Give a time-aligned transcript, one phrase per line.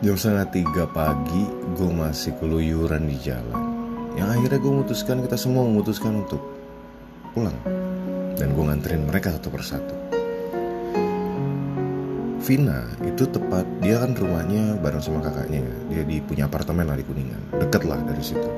[0.00, 1.44] Jam setengah tiga pagi
[1.76, 3.52] gue masih keluyuran di jalan.
[4.16, 6.40] Yang akhirnya gue memutuskan kita semua memutuskan untuk
[7.36, 7.52] pulang.
[8.32, 9.92] Dan gue nganterin mereka satu persatu.
[12.40, 15.76] Vina itu tepat dia kan rumahnya bareng sama kakaknya ya.
[15.92, 17.60] Dia di punya apartemen lah di Kuningan.
[17.60, 18.48] Deket lah dari situ.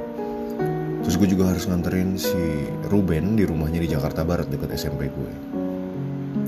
[1.02, 5.32] Terus gue juga harus nganterin si Ruben di rumahnya di Jakarta Barat deket SMP gue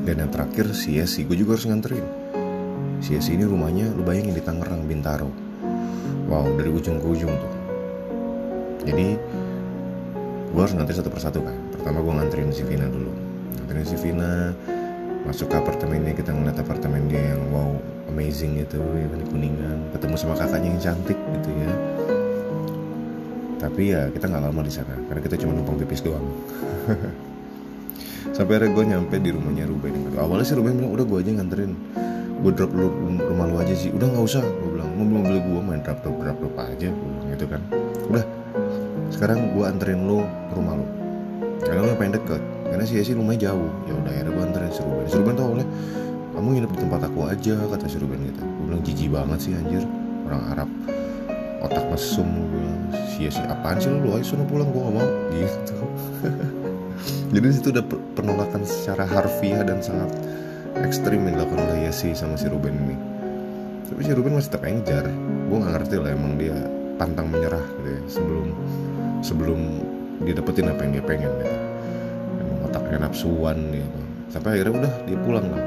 [0.06, 1.26] Dan yang terakhir si Yesi.
[1.26, 2.23] Gue juga harus nganterin
[3.04, 5.28] Si Yesi ini rumahnya lu bayangin di Tangerang Bintaro.
[6.24, 7.52] Wow dari ujung ke ujung tuh.
[8.88, 9.20] Jadi
[10.48, 13.12] gue harus nganterin satu persatu kan Pertama gue nganterin si Vina dulu.
[13.60, 14.56] Nganterin si Vina
[15.28, 17.76] Masuk ke apartemennya kita ngeliat apartemen dia yang wow
[18.08, 19.78] amazing gitu ya kan di Kuningan.
[19.92, 21.72] Ketemu sama kakaknya yang cantik gitu ya.
[23.60, 26.24] Tapi ya kita nggak lama di sana karena kita cuma numpang pipis doang.
[28.36, 29.92] Sampai akhirnya gue nyampe di rumahnya Ruben.
[30.16, 31.72] Awalnya sih Ruben bilang udah gue aja nganterin
[32.44, 33.88] gue drop lu rumah lu aja sih.
[33.88, 34.92] Udah nggak usah gue bilang.
[34.92, 37.60] Mobil mobil gue main drop drop drop drop aja gue bilang gitu kan.
[38.12, 38.24] Udah
[39.08, 40.86] sekarang gue anterin lu ke rumah lu.
[41.64, 42.42] Karena lu pengen deket.
[42.68, 43.70] Karena sih sih rumahnya jauh.
[43.88, 45.04] Ya udah akhirnya gue anterin si Ruben.
[45.08, 45.66] Si Ruben tau oleh
[46.36, 48.42] kamu nginep di tempat aku aja kata si Ruben gitu.
[48.44, 49.84] Gue bilang jijik banget sih anjir.
[50.28, 50.68] Orang Arab
[51.64, 52.28] otak mesum.
[52.28, 52.68] Gue
[53.08, 54.12] sia sia apaan sih lu?
[54.12, 55.08] Ayo sana pulang gue gak mau.
[55.34, 55.76] Gitu.
[57.34, 60.12] Jadi situ udah penolakan secara harfiah dan sangat
[60.82, 62.96] ekstrim yang dilakukan oleh Yesi sama si Ruben ini.
[63.86, 65.06] Tapi si Ruben masih tetap enjar
[65.44, 66.56] gue gak ngerti lah emang dia
[66.98, 68.46] pantang menyerah gitu ya sebelum
[69.22, 69.60] sebelum
[70.24, 71.56] dia dapetin apa yang dia pengen gitu.
[72.42, 74.00] Emang otaknya nafsuan gitu.
[74.32, 75.64] Sampai akhirnya udah dia pulang lah.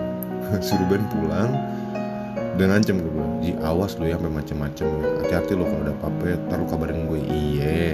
[0.66, 1.52] Si Ruben pulang
[2.58, 4.90] dan ke gue Ji awas lu ya sampai macem-macem
[5.22, 7.94] hati-hati lo kalau ada apa-apa ya taruh kabarin gue iye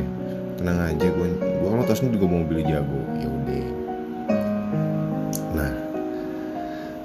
[0.56, 3.02] tenang aja gue gue kalau tau juga mau beli jago.
[3.20, 3.28] Ya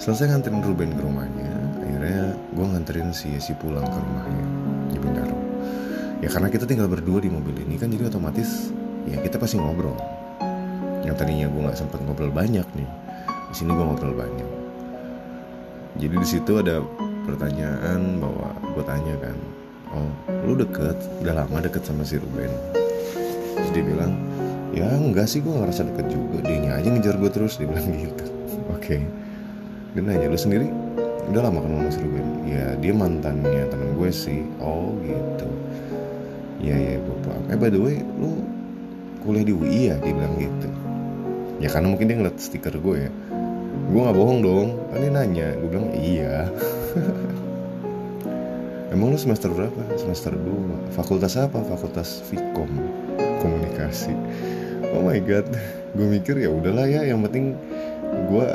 [0.08, 1.52] selesai nganterin Ruben ke rumahnya
[1.84, 4.44] akhirnya gue nganterin si si pulang ke rumahnya
[4.88, 5.36] di Bintaro
[6.24, 8.72] ya karena kita tinggal berdua di mobil ini kan jadi otomatis
[9.08, 9.96] ya kita pasti ngobrol.
[11.04, 12.88] Yang tadinya gue nggak sempet ngobrol banyak nih
[13.48, 14.50] di sini gue ngobrol banyak.
[16.00, 16.84] Jadi di situ ada
[17.24, 19.36] pertanyaan bahwa gue tanya kan
[19.92, 20.10] oh
[20.44, 20.96] lu deket?
[21.24, 22.52] Udah lama deket sama si Ruben?
[23.60, 24.12] Terus dia bilang
[24.72, 26.44] ya enggak sih gue ngerasa deket juga.
[26.44, 28.24] Dia aja ngejar gue terus dia bilang gitu.
[28.76, 28.96] Oke.
[28.96, 29.27] okay.
[29.98, 30.70] Dia nanya lu sendiri.
[31.26, 34.46] Udah lama kenal sama si Ruben ya dia mantannya temen gue sih.
[34.62, 35.50] Oh gitu.
[36.62, 37.42] Ya ya gue paham.
[37.50, 38.46] Eh by the way lu
[39.26, 39.98] kuliah di UI ya?
[39.98, 40.70] Dia bilang gitu.
[41.58, 43.12] Ya karena mungkin dia ngeliat stiker gue ya.
[43.90, 44.78] Gue nggak bohong dong.
[44.94, 45.48] Kan dia nanya.
[45.58, 46.46] Gue bilang iya.
[48.94, 49.82] Emang lu semester berapa?
[49.98, 51.58] Semester 2 fakultas apa?
[51.66, 52.70] Fakultas Vkom
[53.42, 54.14] komunikasi.
[54.94, 55.50] Oh my god.
[55.92, 57.58] Gue mikir ya udahlah ya yang penting
[58.30, 58.46] gue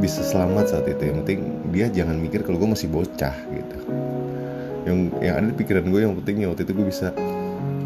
[0.00, 1.12] bisa selamat saat itu.
[1.12, 1.40] Yang penting
[1.70, 3.78] dia jangan mikir kalau gue masih bocah gitu.
[4.88, 7.12] Yang yang ada di pikiran gue yang penting ya waktu itu gue bisa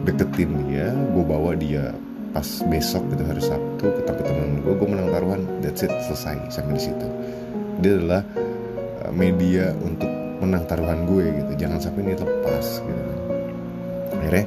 [0.06, 1.90] deketin dia gue bawa dia
[2.36, 6.78] pas besok gitu hari Sabtu ketemu temen gue gue menang taruhan that's it selesai sampai
[6.78, 7.06] di situ.
[7.82, 8.22] Dia adalah
[9.10, 10.08] media untuk
[10.38, 11.52] menang taruhan gue gitu.
[11.66, 13.18] Jangan sampai ini lepas gitu kan.
[14.22, 14.46] Akhirnya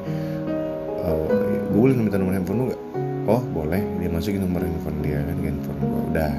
[1.04, 1.28] uh,
[1.68, 2.82] gue boleh minta nomor handphone lu gak
[3.28, 3.84] oh boleh.
[4.00, 6.34] Dia masukin nomor handphone dia kan handphone gue udah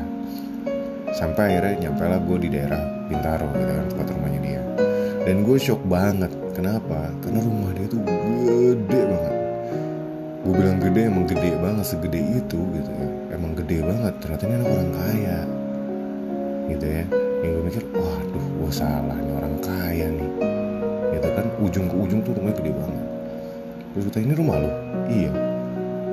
[1.19, 2.79] sampai akhirnya nyampe lah gue di daerah
[3.11, 4.63] Bintaro gitu kan tempat rumahnya dia.
[5.27, 6.31] Dan gue shock banget.
[6.55, 7.11] Kenapa?
[7.19, 9.35] Karena rumah dia tuh gede banget.
[10.47, 13.09] Gue bilang gede emang gede banget segede itu gitu ya.
[13.35, 15.39] Emang gede banget ternyata ini anak orang kaya.
[16.71, 17.05] Gitu ya.
[17.43, 20.31] Yang gue mikir waduh gue salah nih orang kaya nih.
[21.19, 23.07] Gitu kan ujung ke ujung tuh rumahnya gede banget.
[23.91, 24.71] Terus gue tanya ini rumah lo
[25.11, 25.33] iya.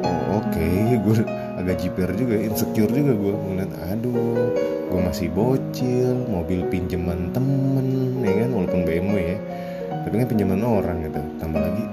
[0.01, 0.49] Oh oke.
[0.55, 0.95] Okay.
[0.95, 1.15] gue
[1.59, 7.87] agak jiper juga insecure juga gue ngeliat aduh gue masih bocil mobil pinjaman temen
[8.21, 8.49] ya kan?
[8.53, 9.37] Walaupun BMW ya.
[10.05, 11.21] Tapi kan pinjaman orang gitu.
[11.41, 11.83] Tambah lagi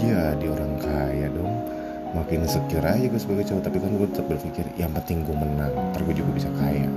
[0.00, 1.54] jadi orang kaya dong.
[2.16, 3.62] Makin insecure aja gue sebagai cowok.
[3.68, 6.88] Tapi kan gue tetap berpikir yang penting gue menang ntar gue juga bisa kaya.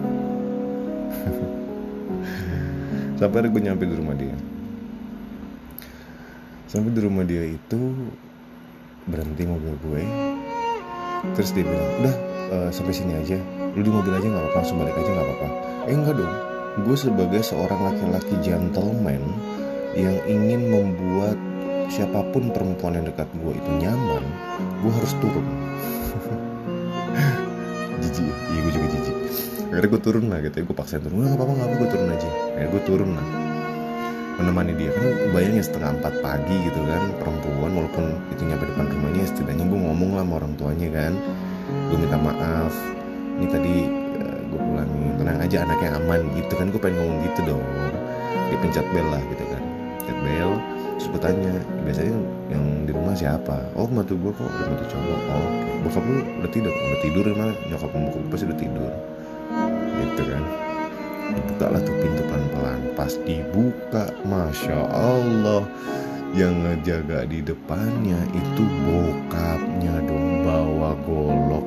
[3.20, 4.36] Sampai ada gue nyampe di rumah dia.
[6.72, 7.80] Sampai di rumah dia itu
[9.06, 10.04] berhenti mobil gue.
[11.38, 12.16] Terus dia bilang udah
[12.52, 15.48] uh, sampai sini aja lu di mobil aja nggak apa-apa langsung balik aja nggak apa-apa.
[15.88, 16.36] Eh enggak dong.
[16.88, 19.22] Gue sebagai seorang laki-laki gentleman
[19.96, 21.36] yang ingin membuat
[21.92, 24.24] siapa pun perempuan yang dekat gue itu nyaman
[24.80, 25.44] gue harus turun.
[28.04, 28.36] Jijik ya?
[28.36, 29.18] Iya gue juga jijik.
[29.72, 30.64] Akhirnya gue turun lah gitu ya.
[30.68, 31.24] Gue paksain turun.
[31.24, 32.30] Nggak apa-apa nggak apa gue turun aja.
[32.56, 33.28] Akhirnya gue turun lah.
[34.40, 34.92] Menemani dia.
[34.96, 39.80] Kan bayangin setengah empat pagi gitu kan perempuan walaupun itu nyampe depan rumahnya setidaknya gue
[39.80, 41.14] ngomong lah sama orang tuanya kan.
[41.92, 43.01] Gue minta maaf
[43.42, 43.76] ini tadi
[44.22, 45.12] uh, gue pulangin.
[45.18, 46.22] Tenang aja anaknya aman.
[46.38, 47.64] Gitu kan gue pengen ngomong gitu dong.
[48.54, 49.64] Dia pencet bel lah gitu kan.
[49.98, 50.52] Pencet bel
[51.02, 52.14] terus tanya biasanya
[52.54, 53.58] yang di rumah siapa?
[53.74, 55.20] Oh mantu gue kok udah mantu cowok.
[55.34, 55.72] Oh oke.
[55.82, 56.74] Bokap lu udah tidur?
[56.78, 58.92] Udah tidur emang nyokap bokap pasti udah tidur.
[59.98, 60.44] Gitu kan.
[61.32, 62.80] Dibuka lah tuh pintu pelan-pelan.
[62.94, 65.66] Pas dibuka masya Allah
[66.38, 71.66] yang ngejaga di depannya itu bokapnya dong bawa golok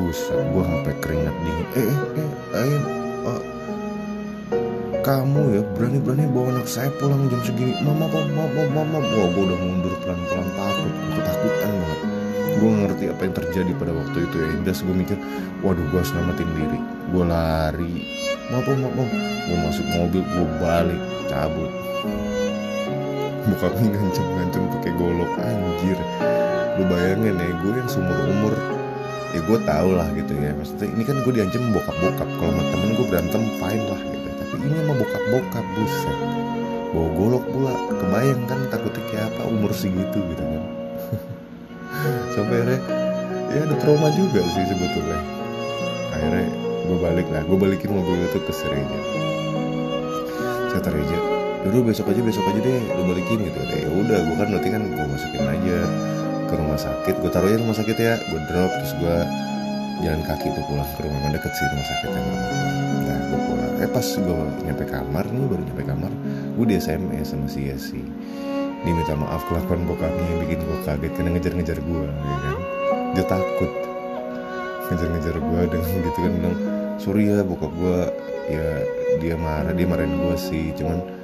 [0.00, 1.66] buset gue sampai keringat dingin.
[1.76, 2.78] Eh eh eh ayo
[3.28, 3.42] oh,
[5.04, 7.76] kamu ya berani-berani bawa anak saya pulang jam segini.
[7.84, 12.00] Mama mama mama mama wah gue udah mundur pelan-pelan takut ketakutan banget.
[12.60, 14.48] Gue ngerti apa yang terjadi pada waktu itu ya.
[14.64, 15.18] Das gue mikir
[15.60, 16.80] waduh gue harus namatin diri.
[17.12, 17.94] Gue lari.
[18.48, 19.04] Mama mama
[19.48, 21.70] gue masuk mobil gue balik cabut.
[23.40, 25.30] Bokapnya ngancem-ngancem pakai golok.
[25.44, 25.98] Anjir.
[26.78, 28.54] Lu bayangin ya gue yang seumur umur
[29.50, 30.54] gue tau lah gitu ya.
[30.54, 34.28] Maksudnya ini kan gue diancam bokap bokap kalau sama temen gue berantem fine lah gitu.
[34.38, 36.18] Tapi ini sama bokap bokap buset.
[36.94, 37.74] Bawa golok pula.
[37.98, 40.62] Kebayang kan takutnya kayak apa umur segitu gitu kan.
[42.38, 42.80] Sampai akhirnya
[43.50, 45.18] ya ada trauma juga sih sebetulnya.
[46.14, 46.46] Akhirnya
[46.86, 47.42] gue balik lah.
[47.42, 49.00] Gue balikin mobil itu ke Sereja
[50.70, 51.18] kata Reja
[51.60, 53.58] dulu besok aja besok aja deh lu balikin gitu.
[53.68, 55.78] Ya udah gue kan berarti kan gue masukin aja
[56.50, 57.14] ke rumah sakit.
[57.22, 58.18] Gue taruh rumah sakit ya.
[58.26, 59.16] Gue drop terus gue
[60.02, 61.18] jalan kaki tuh pulang ke rumah.
[61.22, 62.22] Mana deket sih rumah sakitnya
[63.06, 63.72] nah gue pulang.
[63.78, 66.12] Eh pas gue nyampe kamar nih baru nyampe kamar
[66.58, 68.02] gue di SMS sama si Yesi.
[68.82, 72.58] Dia minta maaf kelakuan bokapnya yang bikin gue kaget karena ngejar-ngejar gue ya kan?
[73.14, 73.70] Dia takut
[74.90, 76.56] ngejar-ngejar gue dengan gitu kan bilang
[76.98, 77.98] sorry ya bokap gue
[78.50, 78.66] ya
[79.22, 81.19] dia marah dia marahin gue sih cuman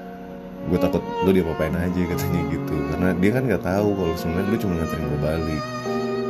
[0.66, 2.74] gue takut lu dia apain aja katanya gitu.
[2.90, 5.64] Karena dia kan nggak tahu kalau sebenarnya lu cuma nganterin gue balik.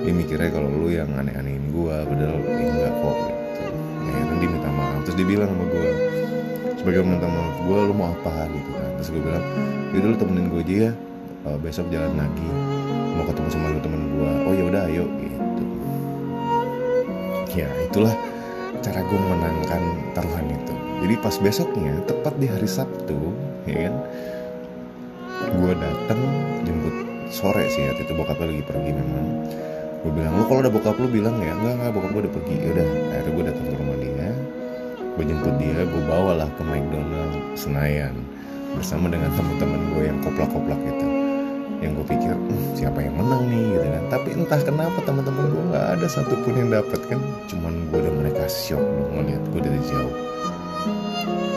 [0.05, 3.63] Dia mikirnya kalau lu yang aneh-anehin gue padahal ya enggak kok gitu.
[4.07, 5.01] Ya kan dia minta maaf.
[5.09, 5.91] Terus dia bilang sama gue
[6.77, 8.35] sebagai minta maaf gue lu mau apa?
[8.53, 8.91] gitu kan.
[9.01, 9.45] Terus gue bilang
[9.97, 10.93] yaudah lu temenin gue aja ya.
[11.47, 12.49] Uh, besok jalan lagi.
[13.17, 15.05] Mau ketemu sama lu temen gue oh ya udah ayo.
[15.17, 15.65] Gitu.
[17.57, 18.13] Ya itulah
[18.85, 20.75] cara gue menangkan taruhan itu.
[20.97, 23.17] Jadi pas besoknya tepat di hari Sabtu
[23.67, 23.95] ya kan?
[25.61, 26.21] Gue datang
[26.65, 26.97] jemput
[27.31, 29.27] sore sih waktu itu bokapnya lagi pergi memang.
[30.07, 32.55] Gue bilang lu kalau udah bokap lu bilang ya enggak enggak bokap gue udah pergi.
[32.63, 34.29] Ya udah akhirnya gue datang ke rumah dia.
[35.17, 38.15] Gue jemput dia gue bawa lah ke McDonald Senayan
[38.77, 41.07] bersama dengan teman-teman gue yang koplak-koplak gitu.
[41.77, 43.65] Yang gue pikir hm, siapa yang menang nih?
[43.77, 44.05] Gitu kan.
[44.13, 47.21] Tapi entah kenapa teman-teman gue nggak ada satupun yang dapat kan.
[47.51, 50.15] Cuman gue dan mereka shock loh ngeliat gue dari jauh.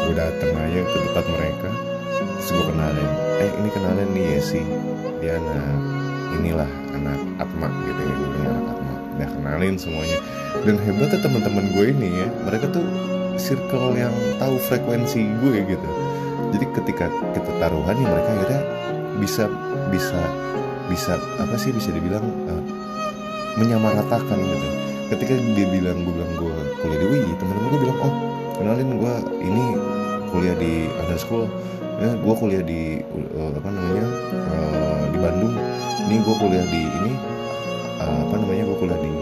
[0.10, 1.70] Gue dateng aja ke tempat mereka
[2.48, 3.12] gue kenalin
[3.44, 4.64] eh ini kenalin nih Yesi.
[5.20, 5.76] Dia anak
[6.40, 8.94] inilah anak Atma gitu ya bilang anak Atma.
[9.20, 10.18] Udah kenalin semuanya.
[10.64, 12.86] Dan hebatnya teman-teman gue ini ya mereka tuh
[13.36, 15.90] circle yang tahu frekuensi gue gitu.
[16.56, 17.06] Jadi ketika
[17.36, 18.62] kita taruhan ya mereka akhirnya
[19.20, 19.44] bisa
[19.92, 20.22] bisa
[20.88, 22.64] bisa apa sih bisa dibilang uh,
[23.60, 24.68] menyamaratakan gitu.
[25.10, 28.14] Ketika dia bilang gue bilang gue kuliah di UI teman-teman gue bilang oh
[28.60, 29.66] kenalin gue ini
[30.30, 31.50] kuliah di underschool
[32.00, 33.04] ya gue kuliah di
[33.36, 34.06] uh, apa namanya
[34.56, 35.54] uh, di Bandung.
[36.10, 37.12] Ini gue kuliah di ini
[38.02, 39.14] uh, apa namanya gue kuliah di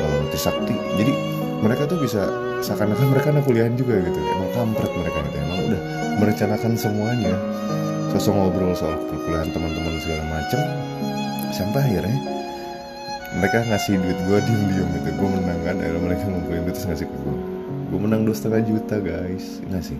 [0.00, 0.74] uh, Trisakti.
[0.96, 1.12] Jadi
[1.60, 2.24] mereka tuh bisa
[2.64, 4.16] seakan-akan mereka anak kuliahan juga gitu.
[4.16, 5.36] Emang kampret mereka gitu.
[5.38, 5.80] Emang udah
[6.24, 7.34] merencanakan semuanya.
[8.10, 10.60] Sosok ngobrol soal perkuliahan teman-teman segala macem.
[11.54, 12.16] Sampai akhirnya
[13.38, 15.08] mereka ngasih duit gue diem-diem gitu.
[15.20, 15.76] Gue menang kan?
[15.78, 17.36] Akhirnya mereka ngumpulin duit terus ngasih ke gue
[17.90, 19.62] gue menang dua setengah juta guys.
[19.68, 19.98] Nggak sih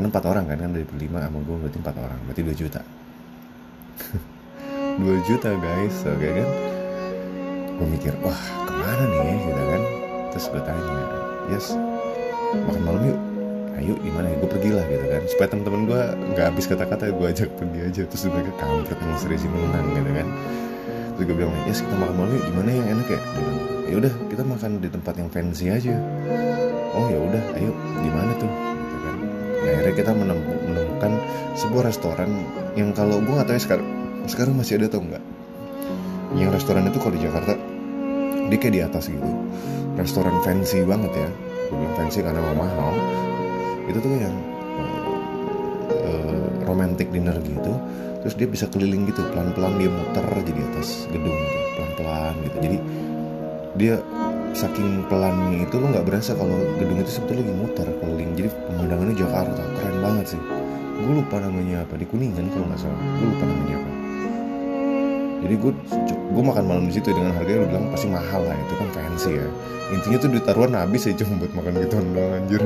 [0.00, 2.80] karena empat orang kan kan dari berlima sama gue berarti empat orang berarti dua juta.
[5.00, 6.48] Dua juta guys oke okay, kan?
[7.76, 9.36] Gue mikir wah ke mana nih ya?
[9.44, 9.82] Gitu kan?
[10.32, 11.04] Terus gue tanya
[11.52, 11.66] yes
[12.64, 13.18] makan malam yuk.
[13.76, 14.36] Ayo gimana ya?
[14.40, 15.22] Gue pergi lah gitu kan?
[15.28, 16.02] Supaya teman-teman gue
[16.32, 18.02] nggak habis kata-kata gue ajak pergi aja.
[18.08, 20.28] Terus mereka kampret emang serius menang gitu kan?
[21.12, 22.44] Terus gue bilang yes kita makan malam yuk.
[22.48, 23.20] Gimana yang enak ya?
[23.84, 25.92] Ya udah kita makan di tempat yang fancy aja.
[26.96, 27.72] Oh ya udah ayo.
[28.00, 28.79] Gimana tuh
[29.60, 31.12] nah, akhirnya kita menemukan
[31.56, 32.30] sebuah restoran
[32.74, 33.88] yang kalau gue nggak tahu ya sekarang
[34.28, 35.24] sekarang masih ada atau enggak
[36.38, 37.52] yang restoran itu kalau di Jakarta
[38.50, 39.30] dia kayak di atas gitu.
[39.94, 41.28] Restoran fancy banget ya.
[41.70, 42.94] Bilang fancy karena mau mahal.
[43.86, 44.36] Itu tuh yang
[46.02, 47.72] uh, romantic dinner gitu.
[48.26, 49.22] Terus dia bisa keliling gitu.
[49.30, 51.58] Pelan-pelan dia muter jadi atas gedung gitu.
[51.78, 52.56] Pelan-pelan gitu.
[52.58, 52.78] Jadi
[53.78, 53.94] dia
[54.52, 58.30] saking pelannya itu lo nggak berasa kalau gedung itu sebetulnya lagi muter keliling.
[58.34, 60.42] Jadi pemandangannya Jakarta keren banget sih.
[61.00, 63.00] Gue lupa namanya apa di kuningan kalau nggak salah.
[63.18, 63.90] Gue lupa namanya apa.
[65.40, 65.72] Jadi gue
[66.30, 69.32] gue makan malam di situ dengan harganya lu bilang pasti mahal lah itu kan fancy
[69.40, 69.48] ya.
[69.90, 72.62] Intinya tuh duit taruhan habis ya cuma buat makan gitu doang anjir.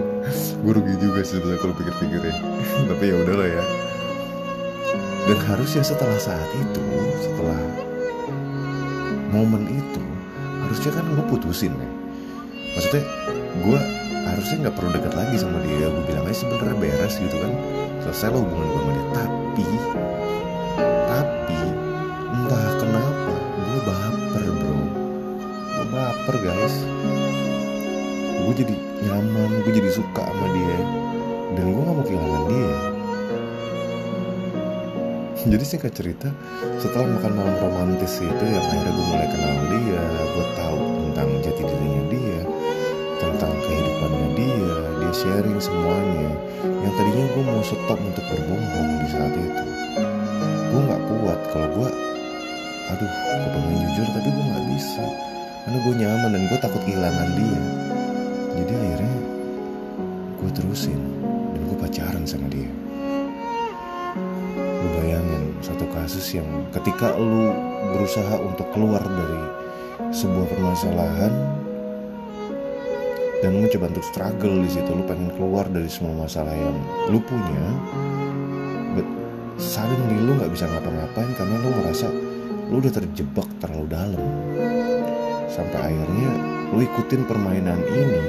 [0.61, 2.35] Gue rugi juga sih sebetulnya kalau pikir-pikir ya.
[2.91, 3.64] Tapi ya udahlah ya.
[5.25, 6.85] Dan harusnya setelah saat itu
[7.25, 7.57] setelah
[9.33, 10.05] momen itu
[10.75, 11.90] harusnya kan gue putusin ya
[12.75, 13.07] maksudnya
[13.62, 13.81] gue
[14.35, 15.87] harusnya nggak perlu dekat lagi sama dia.
[15.87, 17.52] Gue bilang aja sebenarnya beres gitu kan.
[18.02, 19.04] Selesai lo hubungan gue sama dia.
[19.14, 19.66] Tapi
[21.07, 21.59] tapi
[22.35, 24.81] entah kenapa gue baper bro.
[25.71, 26.75] Gue baper guys.
[28.43, 28.75] Gue jadi
[29.07, 30.78] nyaman gue jadi suka sama dia.
[31.54, 32.75] Dan gue gak mau kehilangan dia
[35.53, 36.33] jadi singkat cerita
[36.81, 41.63] setelah makan malam romantis itu yang akhirnya gue mulai kenal dia gue tahu tentang jati
[41.69, 42.41] dirinya dia
[43.21, 46.33] tentang kehidupannya dia dia sharing semuanya.
[46.65, 49.65] Yang tadinya gue mau stop untuk berbohong di saat itu
[50.73, 51.41] gue nggak kuat.
[51.53, 51.89] Kalau gue
[52.85, 55.05] aduh gue pengen jujur tapi gue nggak bisa
[55.65, 57.63] karena gue nyaman dan gue takut kehilangan dia.
[58.65, 59.17] Jadi akhirnya
[60.41, 61.01] gue terusin
[61.53, 62.84] dan gue pacaran sama dia
[64.85, 67.49] lu bayangin satu kasus yang ketika lu
[67.97, 69.41] berusaha untuk keluar dari
[70.12, 71.33] sebuah permasalahan
[73.41, 76.76] dan lu mencoba untuk struggle di situ lu pengen keluar dari semua masalah yang
[77.09, 77.67] lu punya
[78.93, 79.09] but
[79.57, 82.07] suddenly lu nggak bisa ngapa-ngapain karena lu ngerasa
[82.69, 84.25] lu udah terjebak terlalu dalam.
[85.53, 86.31] Sampai akhirnya
[86.73, 88.23] lu ikutin permainan ini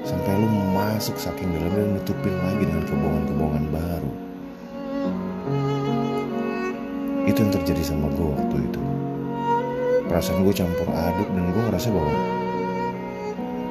[0.00, 4.29] sampai lu masuk saking dalam dan nutupin lagi dengan kebohongan-kebohongan baru
[7.40, 8.82] itu yang terjadi sama gue waktu itu.
[10.12, 12.12] Perasaan gue campur aduk dan gue ngerasa bahwa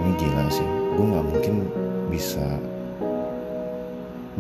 [0.02, 0.66] ini gila sih
[0.98, 1.56] gue nggak mungkin
[2.10, 2.42] bisa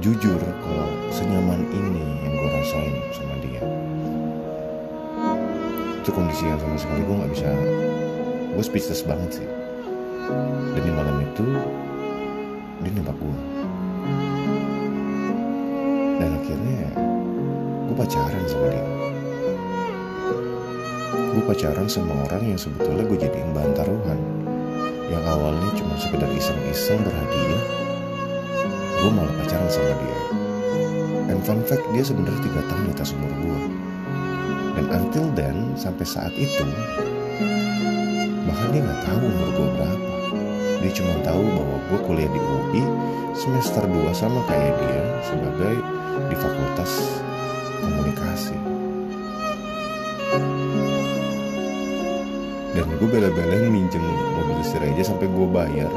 [0.02, 3.62] jujur kalau senyaman ini yang gue rasain sama dia.
[6.02, 7.50] Itu kondisi yang sama sekali gue nggak bisa
[8.58, 9.50] gue speechless banget sih.
[10.74, 11.46] Dan di malam itu
[12.82, 13.38] dia nembak gue
[16.18, 16.82] dan akhirnya
[17.86, 19.00] gue pacaran sama dia
[21.30, 24.20] gue pacaran sama orang yang sebetulnya gue jadiin bahan taruhan
[25.10, 27.64] yang awalnya cuma sekedar iseng-iseng berhadiah
[29.00, 30.20] gue malah pacaran sama dia.
[31.30, 33.60] And fun fact dia sebenarnya tiga tahun di atas umur gue
[34.76, 36.66] dan until then sampai saat itu
[38.50, 40.12] bahkan dia nggak tahu umur gue berapa.
[40.80, 42.84] Dia cuma tahu bahwa gue kuliah di UI
[43.36, 45.76] semester 2 sama kayak dia sebagai
[46.28, 47.22] di fakultas
[47.84, 48.79] komunikasi
[53.00, 54.03] gue bela-belain minjem
[54.36, 55.88] mobil istri aja sampai gue bayar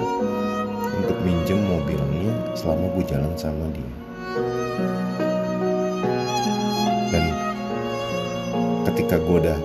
[0.95, 3.93] untuk minjem mobilnya selama gue jalan sama dia.
[7.11, 7.25] Dan
[8.87, 9.59] ketika gue udah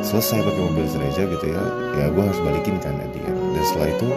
[0.00, 1.62] selesai pakai mobil istri aja gitu ya
[2.00, 3.28] ya gue harus balikin kan ya dia.
[3.28, 4.08] Dan setelah itu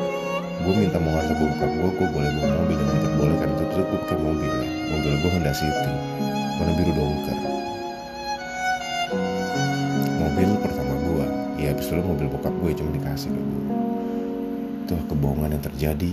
[0.63, 3.99] gue minta mau harta bokap gue gue boleh bawa mobil dan diperbolehkan itu terus gue
[4.07, 4.51] pakai mobil.
[4.63, 5.91] Ya mobil gue Honda City
[6.55, 7.34] warna biru dongker
[11.55, 13.63] ya itu mobil bokap gue cuma dikasih ke gue.
[14.85, 16.11] Itu kebohongan yang terjadi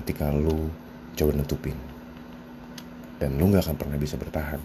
[0.00, 0.70] ketika lu
[1.18, 1.76] coba nutupin.
[3.18, 4.62] Dan lu nggak akan pernah bisa bertahan.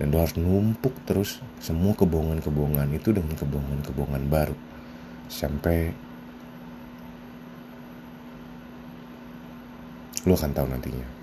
[0.00, 4.56] Dan lu harus numpuk terus semua kebohongan-kebohongan itu dengan kebohongan-kebohongan baru.
[5.28, 5.92] Sampai
[10.24, 11.19] lu akan tahu nantinya